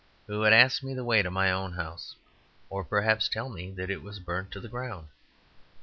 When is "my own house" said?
1.29-2.15